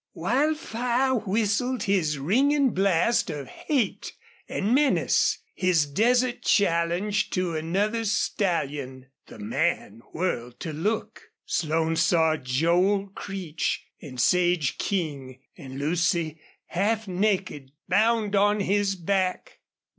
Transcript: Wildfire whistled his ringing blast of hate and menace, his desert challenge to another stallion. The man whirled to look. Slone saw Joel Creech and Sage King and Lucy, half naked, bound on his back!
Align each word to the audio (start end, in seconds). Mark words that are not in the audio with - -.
Wildfire 0.15 1.13
whistled 1.13 1.83
his 1.83 2.17
ringing 2.17 2.71
blast 2.71 3.29
of 3.29 3.47
hate 3.47 4.13
and 4.49 4.73
menace, 4.73 5.37
his 5.53 5.85
desert 5.85 6.41
challenge 6.41 7.29
to 7.29 7.55
another 7.55 8.03
stallion. 8.05 9.11
The 9.27 9.37
man 9.37 10.01
whirled 10.11 10.59
to 10.61 10.73
look. 10.73 11.29
Slone 11.45 11.97
saw 11.97 12.35
Joel 12.35 13.09
Creech 13.09 13.83
and 14.01 14.19
Sage 14.19 14.79
King 14.79 15.37
and 15.55 15.77
Lucy, 15.77 16.41
half 16.65 17.07
naked, 17.07 17.71
bound 17.87 18.35
on 18.35 18.59
his 18.61 18.95
back! 18.95 19.59